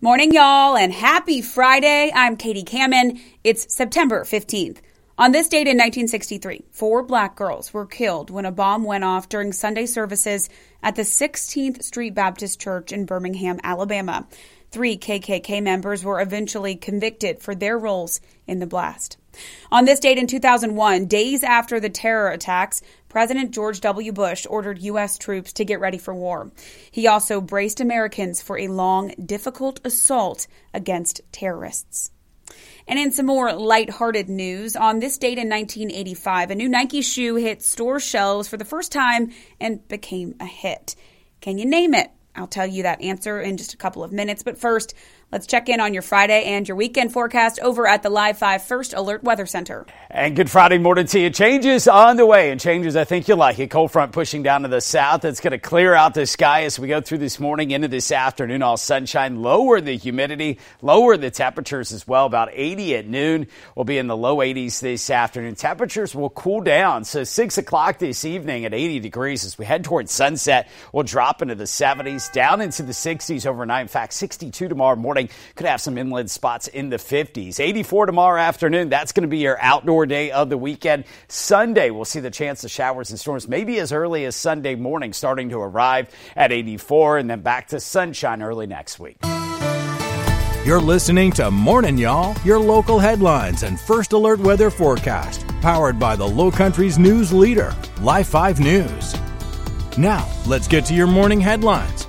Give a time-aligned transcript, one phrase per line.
[0.00, 2.12] Morning, y'all, and happy Friday.
[2.14, 3.20] I'm Katie Kamen.
[3.42, 4.78] It's September 15th.
[5.18, 9.28] On this date in 1963, four black girls were killed when a bomb went off
[9.28, 10.48] during Sunday services
[10.84, 14.28] at the 16th Street Baptist Church in Birmingham, Alabama.
[14.70, 19.16] Three KKK members were eventually convicted for their roles in the blast.
[19.70, 24.12] On this date in 2001, days after the terror attacks, President George W.
[24.12, 25.18] Bush ordered U.S.
[25.18, 26.50] troops to get ready for war.
[26.90, 32.10] He also braced Americans for a long, difficult assault against terrorists.
[32.86, 37.34] And in some more lighthearted news, on this date in 1985, a new Nike shoe
[37.36, 40.96] hit store shelves for the first time and became a hit.
[41.40, 42.10] Can you name it?
[42.38, 44.42] I'll tell you that answer in just a couple of minutes.
[44.42, 44.94] But first,
[45.30, 48.62] Let's check in on your Friday and your weekend forecast over at the Live 5
[48.62, 49.84] First Alert Weather Center.
[50.10, 51.28] And good Friday morning to you.
[51.28, 53.58] Changes on the way, and changes I think you'll like.
[53.58, 55.26] A cold front pushing down to the south.
[55.26, 58.10] It's going to clear out the sky as we go through this morning into this
[58.10, 58.62] afternoon.
[58.62, 62.24] All sunshine, lower the humidity, lower the temperatures as well.
[62.24, 63.48] About 80 at noon.
[63.76, 65.56] We'll be in the low 80s this afternoon.
[65.56, 67.04] Temperatures will cool down.
[67.04, 70.70] So 6 o'clock this evening at 80 degrees as we head towards sunset.
[70.90, 73.82] We'll drop into the 70s, down into the 60s overnight.
[73.82, 75.28] In fact, 62 tomorrow morning.
[75.54, 77.60] Could have some inland spots in the 50s.
[77.60, 78.88] 84 tomorrow afternoon.
[78.88, 81.04] That's going to be your outdoor day of the weekend.
[81.28, 85.12] Sunday, we'll see the chance of showers and storms maybe as early as Sunday morning,
[85.12, 89.18] starting to arrive at 84 and then back to sunshine early next week.
[90.64, 96.14] You're listening to Morning Y'all, your local headlines and first alert weather forecast, powered by
[96.14, 99.14] the Low Country's news leader, Live 5 News.
[99.96, 102.07] Now, let's get to your morning headlines.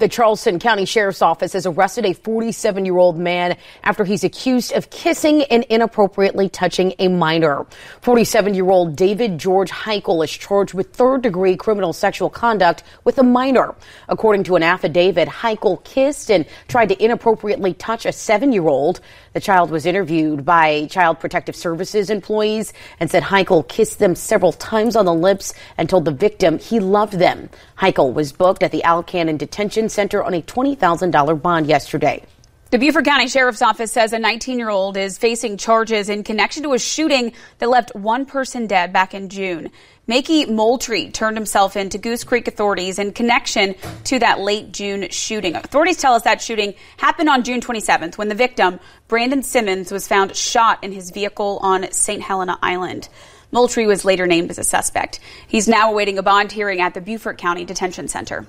[0.00, 4.72] The Charleston County Sheriff's Office has arrested a 47 year old man after he's accused
[4.72, 7.66] of kissing and inappropriately touching a minor.
[8.00, 13.18] 47 year old David George Heichel is charged with third degree criminal sexual conduct with
[13.18, 13.74] a minor.
[14.08, 19.02] According to an affidavit, Heichel kissed and tried to inappropriately touch a seven year old.
[19.32, 24.52] The child was interviewed by Child Protective Services employees and said Heichel kissed them several
[24.52, 27.48] times on the lips and told the victim he loved them.
[27.78, 32.24] Heichel was booked at the Al Alcannon Detention Center on a $20,000 bond yesterday.
[32.70, 36.62] The Beaufort County Sheriff's Office says a 19 year old is facing charges in connection
[36.62, 39.72] to a shooting that left one person dead back in June.
[40.08, 45.10] Makey Moultrie turned himself in to Goose Creek authorities in connection to that late June
[45.10, 45.56] shooting.
[45.56, 50.06] Authorities tell us that shooting happened on June 27th when the victim, Brandon Simmons, was
[50.06, 52.22] found shot in his vehicle on St.
[52.22, 53.08] Helena Island.
[53.50, 55.18] Moultrie was later named as a suspect.
[55.48, 58.46] He's now awaiting a bond hearing at the Beaufort County Detention Center.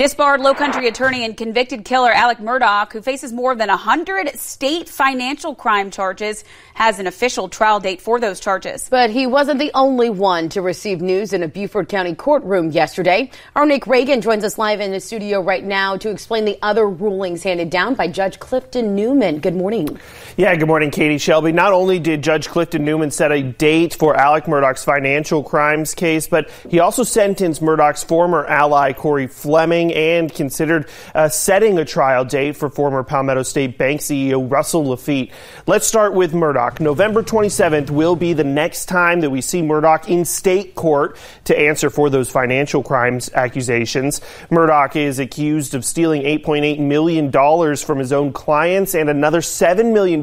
[0.00, 4.88] Disbarred low country attorney and convicted killer Alex Murdaugh, who faces more than 100 state
[4.88, 8.88] financial crime charges, has an official trial date for those charges.
[8.88, 13.30] But he wasn't the only one to receive news in a Beaufort County courtroom yesterday.
[13.54, 16.88] Our Nick Reagan joins us live in the studio right now to explain the other
[16.88, 19.40] rulings handed down by Judge Clifton Newman.
[19.40, 20.00] Good morning.
[20.38, 21.52] Yeah, good morning, Katie Shelby.
[21.52, 26.26] Not only did Judge Clifton Newman set a date for Alex Murdaugh's financial crimes case,
[26.26, 32.24] but he also sentenced Murdaugh's former ally, Corey Fleming and considered uh, setting a trial
[32.24, 35.30] date for former Palmetto State Bank CEO Russell Lafitte.
[35.66, 36.80] Let's start with Murdaugh.
[36.80, 41.58] November 27th will be the next time that we see Murdaugh in state court to
[41.58, 44.20] answer for those financial crimes accusations.
[44.50, 47.30] Murdaugh is accused of stealing $8.8 million
[47.76, 50.22] from his own clients and another $7 million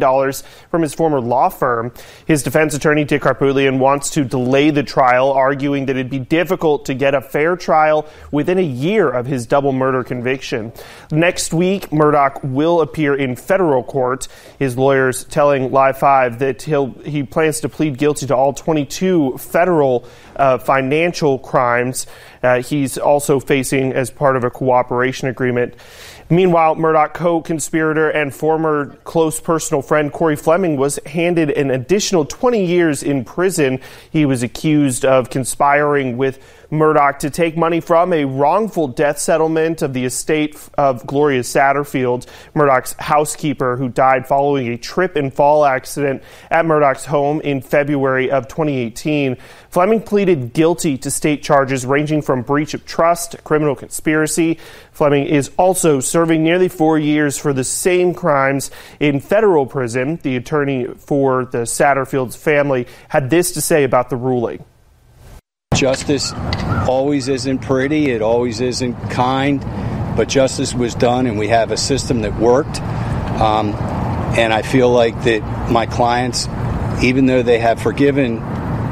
[0.69, 1.93] from his former law firm.
[2.25, 6.85] His defense attorney, Dick Harpootlian, wants to delay the trial, arguing that it'd be difficult
[6.85, 10.71] to get a fair trial within a year of his double murder conviction.
[11.09, 14.27] Next week, Murdaugh will appear in federal court.
[14.59, 20.07] His lawyers telling Live 5 that he plans to plead guilty to all 22 federal
[20.35, 22.05] uh, financial crimes.
[22.43, 25.73] Uh, he's also facing as part of a cooperation agreement.
[26.29, 32.25] Meanwhile, Murdaugh co conspirator and former close personal friend Corey Fleming was handed an additional
[32.25, 33.79] 20 years in prison.
[34.11, 36.39] He was accused of conspiring with
[36.71, 42.25] Murdaugh to take money from a wrongful death settlement of the estate of Gloria Satterfield,
[42.53, 48.29] Murdaugh's housekeeper, who died following a trip and fall accident at Murdaugh's home in February
[48.29, 49.37] of 2018.
[49.69, 54.57] Fleming pleaded guilty to state charges ranging from breach of trust, to criminal conspiracy.
[54.91, 60.19] Fleming is also serving nearly four years for the same crimes in federal prison.
[60.23, 64.65] The attorney for the Satterfield's family had this to say about the ruling.
[65.75, 66.33] Justice
[66.89, 69.61] always isn't pretty, it always isn't kind,
[70.17, 72.81] but justice was done, and we have a system that worked.
[73.39, 73.75] Um,
[74.39, 76.47] and I feel like that my clients,
[77.03, 78.39] even though they have forgiven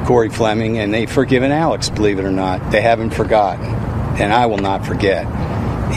[0.06, 3.66] Corey Fleming and they've forgiven Alex, believe it or not, they haven't forgotten.
[4.22, 5.26] And I will not forget.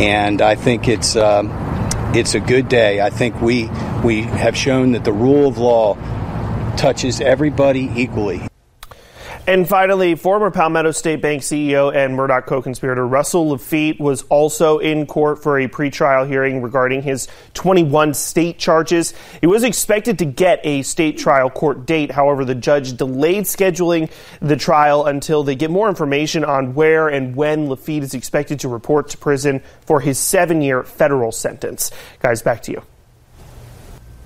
[0.01, 1.51] And I think it's um,
[2.15, 3.01] it's a good day.
[3.01, 3.69] I think we
[4.05, 5.95] we have shown that the rule of law
[6.77, 8.48] touches everybody equally.
[9.49, 15.07] And finally, former Palmetto State Bank CEO and Murdaugh co-conspirator Russell Lafitte was also in
[15.07, 19.15] court for a pretrial hearing regarding his 21 state charges.
[19.41, 22.11] He was expected to get a state trial court date.
[22.11, 24.11] However, the judge delayed scheduling
[24.41, 28.69] the trial until they get more information on where and when Lafitte is expected to
[28.69, 31.91] report to prison for his seven-year federal sentence.
[32.21, 32.83] Guys, back to you.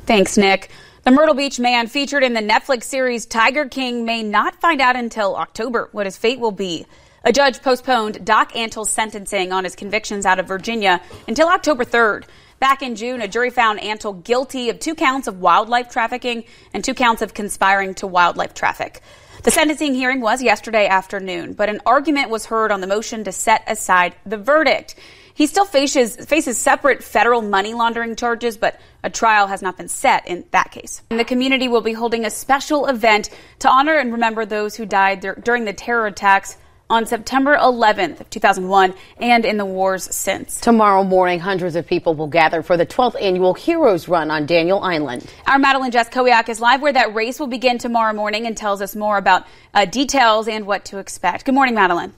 [0.05, 0.69] Thanks, Nick.
[1.05, 4.95] The Myrtle Beach man featured in the Netflix series Tiger King may not find out
[4.95, 6.87] until October what his fate will be.
[7.25, 12.27] A judge postponed Doc Antle's sentencing on his convictions out of Virginia until October 3rd.
[12.61, 16.85] Back in June, a jury found Antle guilty of two counts of wildlife trafficking and
[16.85, 19.01] two counts of conspiring to wildlife traffic.
[19.43, 23.33] The sentencing hearing was yesterday afternoon, but an argument was heard on the motion to
[23.33, 24.95] set aside the verdict.
[25.35, 29.89] He still faces, faces separate federal money laundering charges, but a trial has not been
[29.89, 31.03] set in that case.
[31.11, 33.31] And the community will be holding a special event
[33.61, 36.57] to honor and remember those who died during the terror attacks
[36.93, 40.61] on September 11th 2001 and in the wars since.
[40.61, 44.79] Tomorrow morning, hundreds of people will gather for the 12th annual Heroes Run on Daniel
[44.81, 45.25] Island.
[45.47, 48.95] Our Madeline Jaskowiak is live where that race will begin tomorrow morning and tells us
[48.95, 51.47] more about uh, details and what to expect.
[51.47, 52.13] Good morning, Madeline.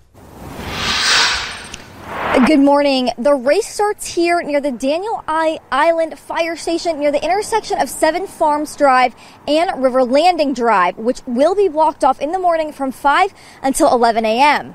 [2.34, 3.10] Good morning.
[3.16, 7.88] The race starts here near the Daniel I Island Fire Station near the intersection of
[7.88, 9.14] Seven Farms Drive
[9.46, 13.32] and River Landing Drive, which will be blocked off in the morning from 5
[13.62, 14.74] until 11 a.m.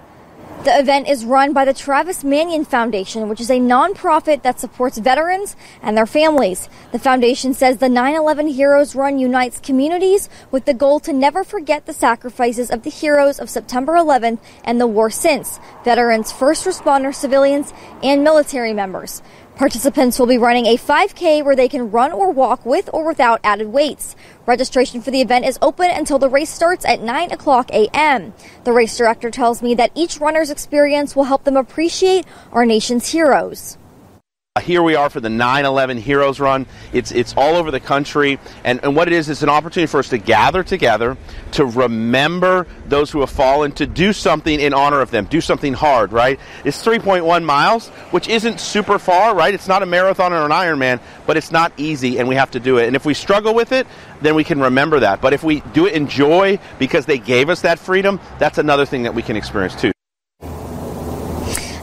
[0.65, 4.97] The event is run by the Travis Manion Foundation, which is a nonprofit that supports
[4.97, 6.67] veterans and their families.
[6.91, 11.85] The foundation says the 9-11 Heroes Run unites communities with the goal to never forget
[11.85, 17.15] the sacrifices of the heroes of September 11th and the war since, veterans, first responders,
[17.15, 17.73] civilians,
[18.03, 19.21] and military members.
[19.59, 23.41] Participants will be running a 5K where they can run or walk with or without
[23.43, 24.15] added weights.
[24.45, 28.33] Registration for the event is open until the race starts at 9 o'clock a.m.
[28.63, 33.09] The race director tells me that each runner's experience will help them appreciate our nation's
[33.09, 33.77] heroes.
[34.59, 36.65] Uh, here we are for the 9/11 Heroes Run.
[36.91, 39.99] It's it's all over the country, and, and what it is is an opportunity for
[39.99, 41.17] us to gather together,
[41.51, 45.73] to remember those who have fallen, to do something in honor of them, do something
[45.73, 46.11] hard.
[46.11, 46.39] Right?
[46.65, 49.33] It's 3.1 miles, which isn't super far.
[49.33, 49.53] Right?
[49.53, 52.59] It's not a marathon or an Ironman, but it's not easy, and we have to
[52.59, 52.87] do it.
[52.87, 53.87] And if we struggle with it,
[54.21, 55.21] then we can remember that.
[55.21, 58.85] But if we do it in joy because they gave us that freedom, that's another
[58.85, 59.91] thing that we can experience too.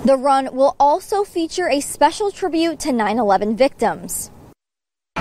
[0.06, 4.31] The run will also feature a special tribute to 9 11 victims.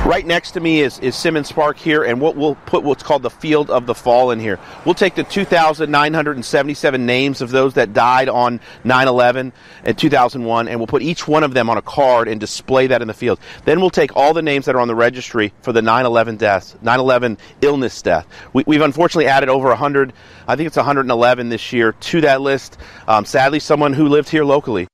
[0.05, 3.23] Right next to me is, is Simmons Park here, and what we'll put what's called
[3.23, 4.59] the Field of the Fallen here.
[4.85, 9.51] We'll take the 2,977 names of those that died on 9/11
[9.83, 13.01] and 2001, and we'll put each one of them on a card and display that
[13.01, 13.39] in the field.
[13.65, 16.75] Then we'll take all the names that are on the registry for the 9/11 deaths,
[16.83, 18.27] 9/11 illness death.
[18.53, 20.13] We, have unfortunately added over 100,
[20.47, 22.77] I think it's 111 this year to that list.
[23.07, 24.85] Um, sadly, someone who lived here locally.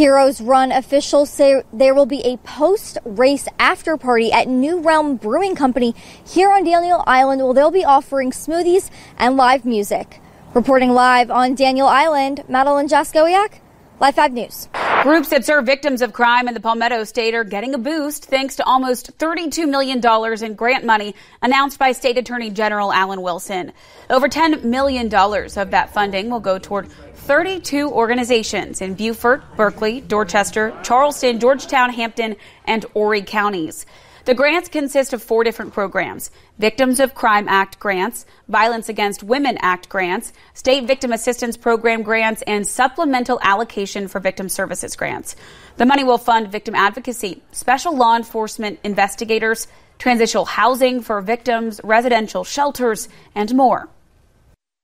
[0.00, 5.16] Heroes Run officials say there will be a post race after party at New Realm
[5.16, 5.94] Brewing Company
[6.26, 8.88] here on Daniel Island where they'll be offering smoothies
[9.18, 10.22] and live music.
[10.54, 13.60] Reporting live on Daniel Island, Madeline Jaskowiak,
[14.00, 14.66] Live 5 News.
[15.02, 18.56] Groups that serve victims of crime in the Palmetto State are getting a boost thanks
[18.56, 20.00] to almost $32 million
[20.42, 23.74] in grant money announced by State Attorney General Alan Wilson.
[24.08, 30.74] Over $10 million of that funding will go toward 32 organizations in Beaufort, Berkeley, Dorchester,
[30.82, 33.84] Charleston, Georgetown, Hampton, and Horry counties.
[34.24, 39.56] The grants consist of four different programs Victims of Crime Act grants, Violence Against Women
[39.62, 45.36] Act grants, State Victim Assistance Program grants, and Supplemental Allocation for Victim Services grants.
[45.76, 49.66] The money will fund victim advocacy, special law enforcement investigators,
[49.98, 53.88] transitional housing for victims, residential shelters, and more.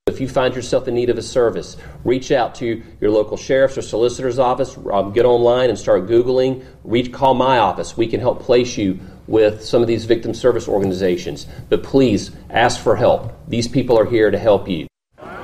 [0.07, 1.75] If you find yourself in need of a service,
[2.05, 4.77] reach out to your local sheriff's or solicitor's office.
[4.89, 6.65] Um, get online and start Googling.
[6.85, 7.97] Reach, call my office.
[7.97, 11.47] We can help place you with some of these victim service organizations.
[11.69, 13.33] But please ask for help.
[13.47, 14.87] These people are here to help you.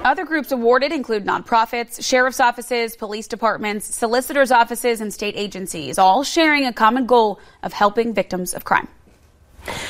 [0.04, 6.24] Other groups awarded include nonprofits, sheriff's offices, police departments, solicitors' offices, and state agencies, all
[6.24, 8.90] sharing a common goal of helping victims of crime.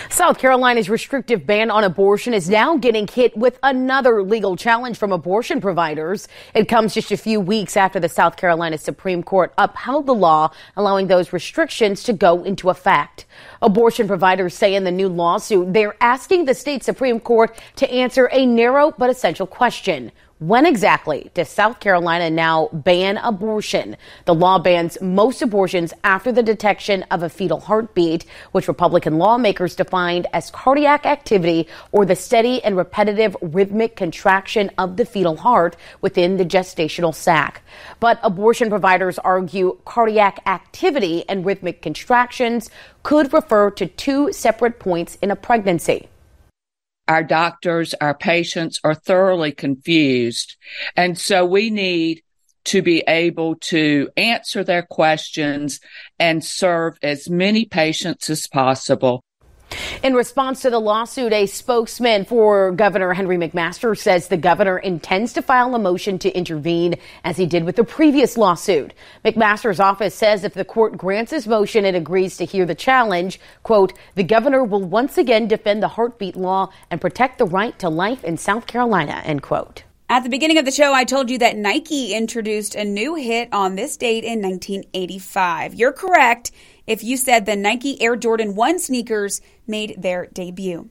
[0.10, 5.12] South Carolina's restrictive ban on abortion is now getting hit with another legal challenge from
[5.12, 6.28] abortion providers.
[6.54, 10.52] It comes just a few weeks after the South Carolina Supreme Court upheld the law
[10.78, 13.26] allowing those restrictions to go into effect.
[13.62, 18.30] Abortion providers say in the new lawsuit they're asking the state Supreme Court to answer
[18.32, 20.12] a narrow but essential question.
[20.44, 23.96] When exactly does South Carolina now ban abortion?
[24.26, 29.74] The law bans most abortions after the detection of a fetal heartbeat, which Republican lawmakers
[29.74, 35.78] defined as cardiac activity or the steady and repetitive rhythmic contraction of the fetal heart
[36.02, 37.62] within the gestational sac.
[38.02, 42.70] But abortion providers argue cardiac activity and rhythmic contractions
[43.02, 46.10] could refer to two separate points in a pregnancy
[47.08, 50.56] our doctors, our patients are thoroughly confused.
[50.96, 52.24] And so we need
[52.66, 55.80] to be able to answer their questions
[56.18, 59.24] and serve as many patients as possible.
[60.04, 65.34] In response to the lawsuit, a spokesman for Governor Henry McMaster says the governor intends
[65.34, 68.94] to file a motion to intervene as he did with the previous lawsuit.
[69.24, 73.40] McMaster's office says if the court grants his motion and agrees to hear the challenge,
[73.64, 77.90] quote, the governor will once again defend the heartbeat law and protect the right to
[77.90, 79.84] life in South Carolina, end quote.
[80.10, 83.50] At the beginning of the show, I told you that Nike introduced a new hit
[83.52, 85.74] on this date in 1985.
[85.74, 86.52] You're correct
[86.88, 90.90] if you said the Nike Air Jordan 1 sneakers made their debut.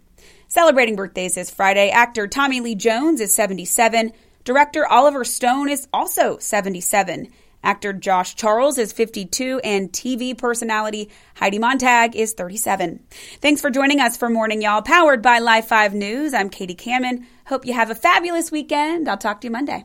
[0.48, 4.12] Celebrating birthdays this Friday, actor Tommy Lee Jones is 77.
[4.44, 7.28] Director Oliver Stone is also 77.
[7.64, 13.00] Actor Josh Charles is 52 and TV personality Heidi Montag is 37.
[13.40, 16.34] Thanks for joining us for Morning Y'all, powered by Live 5 News.
[16.34, 17.24] I'm Katie Kamen.
[17.46, 19.08] Hope you have a fabulous weekend.
[19.08, 19.84] I'll talk to you Monday.